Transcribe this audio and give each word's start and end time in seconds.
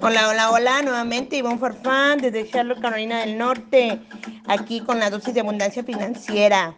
Hola, 0.00 0.28
hola, 0.28 0.50
hola, 0.50 0.82
nuevamente 0.82 1.36
Ivonne 1.36 1.58
Farfán 1.58 2.18
desde 2.18 2.48
Charlotte, 2.48 2.80
Carolina 2.80 3.20
del 3.20 3.36
Norte, 3.36 4.00
aquí 4.46 4.80
con 4.80 4.98
la 4.98 5.10
dosis 5.10 5.34
de 5.34 5.40
abundancia 5.40 5.84
financiera. 5.84 6.74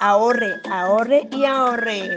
Ahorre, 0.00 0.60
ahorre 0.68 1.28
y 1.30 1.44
ahorre. 1.44 2.08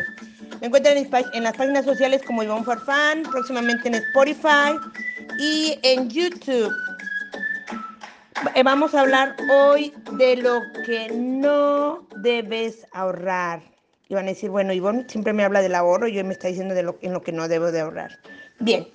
Me 0.59 0.67
encuentran 0.67 0.97
en, 0.97 1.43
las 1.43 1.55
páginas 1.55 1.85
sociales 1.85 2.23
como 2.25 2.41
Ivonne 2.41 2.63
Farfán, 2.63 3.23
próximamente 3.23 3.87
en 3.87 3.95
Spotify 3.95 4.73
y 5.37 5.77
en 5.83 6.09
YouTube. 6.09 6.73
Eh, 8.55 8.63
vamos 8.63 8.95
a 8.95 9.01
hablar 9.01 9.35
hoy 9.51 9.93
de 10.13 10.37
lo 10.37 10.61
que 10.85 11.11
no 11.13 12.07
debes 12.15 12.87
ahorrar. 12.93 13.76
Y 14.09 14.13
van 14.13 14.25
a 14.25 14.29
decir, 14.29 14.49
bueno, 14.49 14.73
Ivonne 14.73 15.05
siempre 15.07 15.33
me 15.33 15.43
habla 15.43 15.61
del 15.61 15.75
ahorro 15.75 16.07
y 16.07 16.17
hoy 16.17 16.23
me 16.23 16.33
está 16.33 16.47
diciendo 16.47 16.73
de 16.73 16.83
lo, 16.83 16.97
en 17.01 17.13
lo 17.13 17.21
que 17.21 17.31
no 17.31 17.47
debo 17.47 17.71
de 17.71 17.81
ahorrar. 17.81 18.19
Bien, 18.59 18.87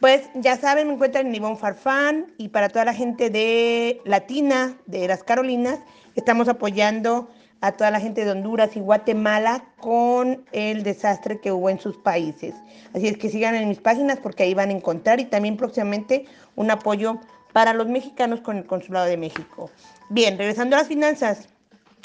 pues 0.00 0.28
ya 0.34 0.56
saben, 0.56 0.88
me 0.88 0.94
encuentran 0.94 1.26
en 1.26 1.34
Ivonne 1.34 1.56
Farfán 1.56 2.32
y 2.36 2.48
para 2.48 2.68
toda 2.68 2.84
la 2.84 2.92
gente 2.92 3.30
de 3.30 4.00
Latina, 4.04 4.76
de 4.86 5.08
las 5.08 5.22
Carolinas, 5.22 5.80
estamos 6.14 6.48
apoyando 6.48 7.30
a 7.62 7.72
toda 7.72 7.90
la 7.90 8.00
gente 8.00 8.24
de 8.24 8.30
Honduras 8.30 8.76
y 8.76 8.80
Guatemala 8.80 9.64
con 9.78 10.44
el 10.52 10.82
desastre 10.82 11.40
que 11.40 11.52
hubo 11.52 11.70
en 11.70 11.80
sus 11.80 11.96
países. 11.96 12.54
Así 12.94 13.08
es 13.08 13.16
que 13.16 13.30
sigan 13.30 13.54
en 13.54 13.68
mis 13.68 13.80
páginas 13.80 14.18
porque 14.22 14.42
ahí 14.42 14.54
van 14.54 14.68
a 14.68 14.72
encontrar 14.72 15.20
y 15.20 15.24
también 15.24 15.56
próximamente 15.56 16.26
un 16.54 16.70
apoyo 16.70 17.18
para 17.52 17.72
los 17.72 17.88
mexicanos 17.88 18.42
con 18.42 18.58
el 18.58 18.66
Consulado 18.66 19.06
de 19.06 19.16
México. 19.16 19.70
Bien, 20.10 20.36
regresando 20.36 20.76
a 20.76 20.80
las 20.80 20.88
finanzas. 20.88 21.48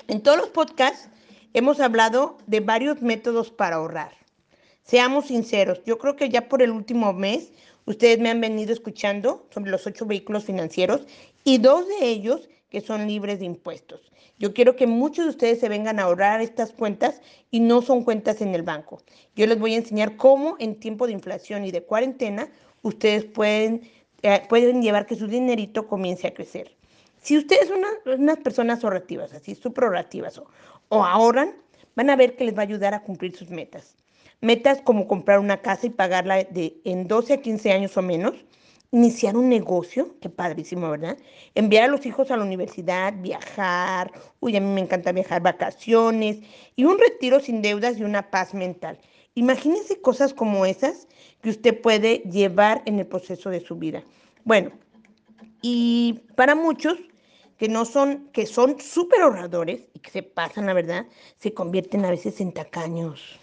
En 0.07 0.21
todos 0.21 0.37
los 0.37 0.49
podcasts 0.49 1.09
hemos 1.53 1.79
hablado 1.79 2.37
de 2.47 2.59
varios 2.59 3.01
métodos 3.01 3.51
para 3.51 3.77
ahorrar. 3.77 4.11
Seamos 4.83 5.27
sinceros, 5.27 5.81
yo 5.85 5.97
creo 5.97 6.15
que 6.15 6.29
ya 6.29 6.49
por 6.49 6.61
el 6.61 6.71
último 6.71 7.13
mes 7.13 7.51
Ustedes 7.85 8.19
me 8.19 8.29
han 8.29 8.41
venido 8.41 8.71
escuchando 8.71 9.47
sobre 9.49 9.71
los 9.71 9.87
ocho 9.87 10.05
vehículos 10.05 10.45
financieros 10.45 11.01
y 11.43 11.57
dos 11.57 11.87
de 11.87 12.07
ellos 12.07 12.49
que 12.69 12.81
son 12.81 13.07
libres 13.07 13.39
de 13.39 13.45
impuestos. 13.45 14.11
Yo 14.37 14.53
quiero 14.53 14.75
que 14.75 14.87
muchos 14.87 15.25
de 15.25 15.31
ustedes 15.31 15.59
se 15.59 15.69
vengan 15.69 15.99
a 15.99 16.03
ahorrar 16.03 16.41
estas 16.41 16.71
cuentas 16.71 17.21
y 17.49 17.59
no 17.59 17.81
son 17.81 18.03
cuentas 18.03 18.41
en 18.41 18.55
el 18.55 18.63
banco. 18.63 19.01
Yo 19.35 19.45
les 19.47 19.59
voy 19.59 19.73
a 19.73 19.77
enseñar 19.77 20.15
cómo 20.15 20.55
en 20.59 20.79
tiempo 20.79 21.05
de 21.05 21.13
inflación 21.13 21.65
y 21.65 21.71
de 21.71 21.83
cuarentena 21.83 22.49
ustedes 22.81 23.25
pueden, 23.25 23.81
eh, 24.21 24.41
pueden 24.47 24.81
llevar 24.81 25.05
que 25.05 25.15
su 25.15 25.27
dinerito 25.27 25.87
comience 25.87 26.27
a 26.27 26.33
crecer. 26.33 26.75
Si 27.21 27.37
ustedes 27.37 27.67
son 27.67 27.81
unas 28.19 28.37
personas 28.37 28.83
ahorrativas, 28.83 29.33
así 29.33 29.53
súper 29.53 29.83
o, 29.85 30.80
o 30.91 31.03
ahorran, 31.03 31.55
van 31.95 32.09
a 32.09 32.15
ver 32.15 32.35
que 32.35 32.43
les 32.43 32.53
va 32.53 32.59
a 32.59 32.63
ayudar 32.63 32.93
a 32.93 33.01
cumplir 33.01 33.35
sus 33.35 33.49
metas. 33.49 33.95
Metas 34.41 34.81
como 34.81 35.07
comprar 35.07 35.39
una 35.39 35.61
casa 35.61 35.87
y 35.87 35.89
pagarla 35.89 36.43
de, 36.43 36.81
en 36.83 37.07
12 37.07 37.33
a 37.33 37.41
15 37.41 37.71
años 37.71 37.95
o 37.97 38.01
menos. 38.01 38.33
Iniciar 38.91 39.37
un 39.37 39.47
negocio, 39.47 40.17
qué 40.19 40.29
padrísimo, 40.29 40.89
¿verdad? 40.89 41.17
Enviar 41.55 41.85
a 41.85 41.87
los 41.87 42.05
hijos 42.05 42.29
a 42.29 42.35
la 42.35 42.43
universidad, 42.43 43.13
viajar, 43.21 44.11
uy, 44.41 44.57
a 44.57 44.59
mí 44.59 44.67
me 44.67 44.81
encanta 44.81 45.13
viajar, 45.13 45.41
vacaciones 45.41 46.39
y 46.75 46.83
un 46.83 46.99
retiro 46.99 47.39
sin 47.39 47.61
deudas 47.61 47.97
y 47.97 48.03
una 48.03 48.29
paz 48.29 48.53
mental. 48.53 48.99
Imagínense 49.33 50.01
cosas 50.01 50.33
como 50.33 50.65
esas 50.65 51.07
que 51.41 51.51
usted 51.51 51.79
puede 51.79 52.17
llevar 52.29 52.81
en 52.85 52.99
el 52.99 53.07
proceso 53.07 53.49
de 53.49 53.61
su 53.61 53.77
vida. 53.77 54.03
Bueno, 54.43 54.71
y 55.61 56.19
para 56.35 56.53
muchos 56.53 56.97
que 57.61 57.69
no 57.69 57.85
son, 57.85 58.27
que 58.33 58.47
son 58.47 58.79
súper 58.79 59.21
ahorradores 59.21 59.83
y 59.93 59.99
que 59.99 60.09
se 60.09 60.23
pasan, 60.23 60.65
la 60.65 60.73
verdad, 60.73 61.05
se 61.37 61.53
convierten 61.53 62.03
a 62.05 62.09
veces 62.09 62.41
en 62.41 62.53
tacaños 62.53 63.37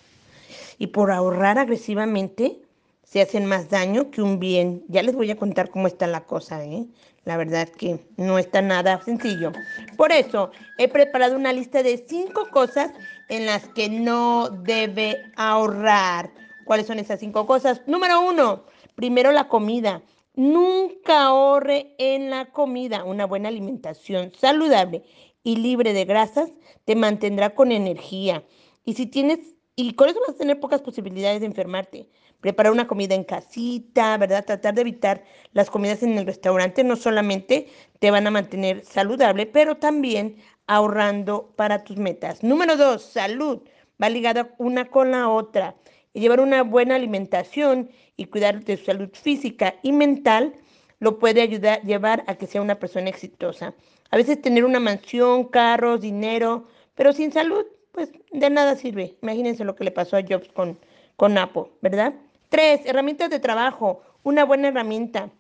y 0.77 0.89
por 0.89 1.13
ahorrar 1.13 1.57
agresivamente 1.57 2.61
se 3.05 3.23
hacen 3.23 3.47
más 3.47 3.71
daño 3.71 4.11
que 4.11 4.21
un 4.21 4.41
bien. 4.41 4.83
Ya 4.89 5.05
les 5.05 5.15
voy 5.15 5.31
a 5.31 5.37
contar 5.37 5.71
cómo 5.71 5.87
está 5.87 6.09
la 6.09 6.25
cosa, 6.25 6.65
¿eh? 6.65 6.89
La 7.27 7.37
verdad 7.37 7.69
que 7.69 8.01
no 8.17 8.41
está 8.41 8.61
nada 8.61 9.01
sencillo. 9.05 9.53
Por 9.97 10.11
eso 10.11 10.51
he 10.79 10.89
preparado 10.89 11.37
una 11.37 11.53
lista 11.53 11.85
de 11.85 12.05
cinco 12.09 12.49
cosas 12.51 12.91
en 13.29 13.47
las 13.47 13.69
que 13.69 13.89
no 13.89 14.49
debe 14.49 15.31
ahorrar. 15.37 16.33
¿Cuáles 16.65 16.89
son 16.89 16.99
esas 16.99 17.21
cinco 17.21 17.47
cosas? 17.47 17.83
Número 17.87 18.21
uno, 18.21 18.65
primero 18.97 19.31
la 19.31 19.47
comida. 19.47 20.03
Nunca 20.39 21.25
ahorre 21.25 21.97
en 21.99 22.31
la 22.31 22.53
comida. 22.53 23.03
Una 23.03 23.27
buena 23.27 23.49
alimentación 23.49 24.31
saludable 24.39 25.03
y 25.43 25.57
libre 25.57 25.93
de 25.93 26.05
grasas 26.05 26.53
te 26.85 26.95
mantendrá 26.95 27.57
con 27.57 27.73
energía. 27.73 28.45
Y 28.85 28.95
si 28.95 29.07
tienes 29.07 29.41
y 29.75 29.95
con 29.95 30.09
eso 30.09 30.21
vas 30.21 30.37
a 30.37 30.39
tener 30.39 30.61
pocas 30.61 30.81
posibilidades 30.81 31.41
de 31.41 31.47
enfermarte. 31.47 32.09
Preparar 32.41 32.71
una 32.71 32.87
comida 32.87 33.17
en 33.17 33.25
casita, 33.25 34.17
¿verdad? 34.17 34.45
Tratar 34.45 34.75
de 34.75 34.83
evitar 34.83 35.25
las 35.55 35.71
comidas 35.71 36.05
en 36.05 36.17
el 36.17 36.25
restaurante 36.25 36.85
no 36.85 36.95
solamente 36.95 37.67
te 37.99 38.13
van 38.13 38.29
a 38.29 38.31
mantener 38.31 38.85
saludable, 38.85 39.45
pero 39.47 39.79
también 39.79 40.37
ahorrando 40.69 41.53
para 41.57 41.83
tus 41.83 41.97
metas. 41.97 42.45
Número 42.45 42.77
dos, 42.77 43.03
salud. 43.03 43.63
Va 44.01 44.09
ligada 44.09 44.55
una 44.59 44.89
con 44.89 45.11
la 45.11 45.29
otra. 45.29 45.75
Llevar 46.19 46.41
una 46.41 46.63
buena 46.63 46.97
alimentación 46.97 47.91
y 48.17 48.27
cuidar 48.27 48.65
de 48.65 48.77
su 48.77 48.85
salud 48.85 49.11
física 49.13 49.77
y 49.83 49.93
mental 49.93 50.55
lo 51.01 51.19
puede 51.19 51.43
ayudar, 51.43 51.83
llevar 51.83 52.25
a 52.27 52.35
que 52.35 52.47
sea 52.47 52.61
una 52.61 52.79
persona 52.79 53.09
exitosa. 53.09 53.75
A 54.11 54.17
veces 54.17 54.41
tener 54.43 54.65
una 54.65 54.81
mansión, 54.81 55.45
carros, 55.45 56.01
dinero, 56.01 56.67
pero 56.95 57.13
sin 57.13 57.31
salud 57.33 57.65
pues 57.93 58.13
de 58.31 58.51
nada 58.51 58.77
sirve. 58.77 59.17
Imagínense 59.23 59.65
lo 59.65 59.75
que 59.75 59.85
le 59.85 59.91
pasó 59.91 60.17
a 60.17 60.23
Jobs 60.23 60.49
con, 60.49 60.79
con 61.17 61.35
¿verdad? 61.81 62.15
Tres, 62.49 62.81
herramientas 62.85 63.31
de 63.31 63.41
trabajo. 63.41 64.03
Una 64.23 64.45
buena 64.45 64.69
herramienta 64.69 65.31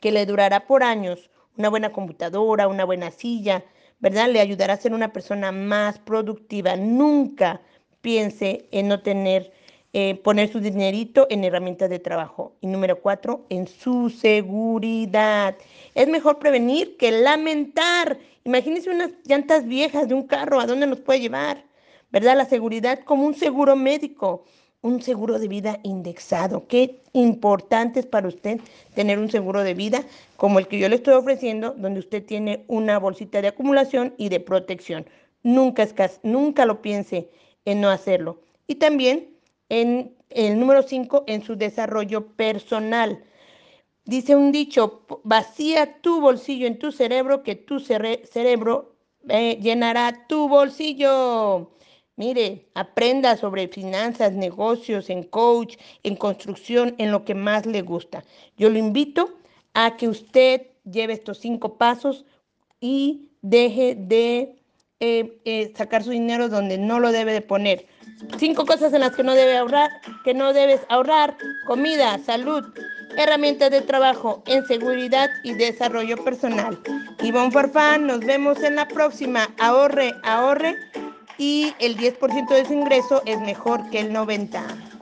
que 0.00 0.12
le 0.12 0.26
durará 0.26 0.66
por 0.66 0.82
años. 0.82 1.30
Una 1.56 1.70
buena 1.70 1.92
computadora, 1.92 2.68
una 2.68 2.84
buena 2.84 3.10
silla, 3.10 3.64
¿verdad? 3.98 4.28
Le 4.28 4.40
ayudará 4.40 4.74
a 4.74 4.76
ser 4.76 4.92
una 4.92 5.12
persona 5.12 5.52
más 5.52 5.98
productiva. 5.98 6.76
Nunca 6.76 7.62
piense 8.02 8.68
en 8.72 8.88
no 8.88 9.00
tener, 9.00 9.52
eh, 9.98 10.14
poner 10.16 10.52
su 10.52 10.60
dinerito 10.60 11.26
en 11.30 11.42
herramientas 11.42 11.88
de 11.88 11.98
trabajo. 11.98 12.52
Y 12.60 12.66
número 12.66 13.00
cuatro, 13.00 13.46
en 13.48 13.66
su 13.66 14.10
seguridad. 14.10 15.56
Es 15.94 16.06
mejor 16.06 16.38
prevenir 16.38 16.98
que 16.98 17.10
lamentar. 17.10 18.18
Imagínense 18.44 18.90
unas 18.90 19.12
llantas 19.24 19.66
viejas 19.66 20.06
de 20.06 20.12
un 20.12 20.26
carro, 20.26 20.60
¿a 20.60 20.66
dónde 20.66 20.86
nos 20.86 21.00
puede 21.00 21.20
llevar? 21.20 21.64
¿verdad? 22.10 22.36
La 22.36 22.44
seguridad 22.44 23.00
como 23.04 23.24
un 23.24 23.34
seguro 23.34 23.74
médico, 23.74 24.44
un 24.82 25.00
seguro 25.00 25.38
de 25.38 25.48
vida 25.48 25.80
indexado. 25.82 26.66
Qué 26.68 27.00
importante 27.14 28.00
es 28.00 28.06
para 28.06 28.28
usted 28.28 28.60
tener 28.94 29.18
un 29.18 29.30
seguro 29.30 29.62
de 29.62 29.72
vida 29.72 30.04
como 30.36 30.58
el 30.58 30.68
que 30.68 30.78
yo 30.78 30.90
le 30.90 30.96
estoy 30.96 31.14
ofreciendo, 31.14 31.70
donde 31.70 32.00
usted 32.00 32.22
tiene 32.22 32.66
una 32.68 32.98
bolsita 32.98 33.40
de 33.40 33.48
acumulación 33.48 34.12
y 34.18 34.28
de 34.28 34.40
protección. 34.40 35.06
Nunca, 35.42 35.88
nunca 36.22 36.66
lo 36.66 36.82
piense 36.82 37.30
en 37.64 37.80
no 37.80 37.88
hacerlo. 37.88 38.42
Y 38.66 38.74
también 38.74 39.35
en 39.68 40.16
el 40.30 40.58
número 40.58 40.82
5, 40.82 41.24
en 41.26 41.42
su 41.42 41.56
desarrollo 41.56 42.28
personal. 42.36 43.24
Dice 44.04 44.36
un 44.36 44.52
dicho, 44.52 45.06
vacía 45.24 46.00
tu 46.00 46.20
bolsillo 46.20 46.66
en 46.66 46.78
tu 46.78 46.92
cerebro, 46.92 47.42
que 47.42 47.56
tu 47.56 47.80
cerebro 47.80 48.96
eh, 49.28 49.58
llenará 49.60 50.26
tu 50.28 50.48
bolsillo. 50.48 51.72
Mire, 52.16 52.68
aprenda 52.74 53.36
sobre 53.36 53.68
finanzas, 53.68 54.32
negocios, 54.32 55.10
en 55.10 55.24
coach, 55.24 55.76
en 56.02 56.16
construcción, 56.16 56.94
en 56.98 57.10
lo 57.10 57.24
que 57.24 57.34
más 57.34 57.66
le 57.66 57.82
gusta. 57.82 58.24
Yo 58.56 58.70
lo 58.70 58.78
invito 58.78 59.38
a 59.74 59.96
que 59.96 60.08
usted 60.08 60.68
lleve 60.84 61.12
estos 61.12 61.38
cinco 61.38 61.76
pasos 61.76 62.24
y 62.80 63.30
deje 63.42 63.94
de 63.96 64.56
eh, 65.00 65.38
eh, 65.44 65.72
sacar 65.76 66.02
su 66.02 66.10
dinero 66.10 66.48
donde 66.48 66.78
no 66.78 67.00
lo 67.00 67.12
debe 67.12 67.32
de 67.32 67.42
poner. 67.42 67.86
Cinco 68.38 68.64
cosas 68.64 68.94
en 68.94 69.00
las 69.00 69.14
que 69.14 69.22
no 69.22 69.34
debe 69.34 69.58
ahorrar, 69.58 69.90
que 70.24 70.32
no 70.32 70.54
debes 70.54 70.80
ahorrar, 70.88 71.36
comida, 71.66 72.18
salud, 72.24 72.64
herramientas 73.18 73.70
de 73.70 73.82
trabajo, 73.82 74.42
en 74.46 74.64
seguridad 74.66 75.28
y 75.44 75.52
desarrollo 75.52 76.16
personal. 76.24 76.80
Ivonne 77.22 77.50
Farfán, 77.50 78.06
nos 78.06 78.20
vemos 78.20 78.62
en 78.62 78.76
la 78.76 78.88
próxima. 78.88 79.48
Ahorre, 79.58 80.14
ahorre 80.22 80.76
y 81.36 81.74
el 81.78 81.96
10% 81.98 82.48
de 82.48 82.64
su 82.64 82.72
ingreso 82.72 83.22
es 83.26 83.38
mejor 83.40 83.90
que 83.90 84.00
el 84.00 84.12
90%. 84.12 84.95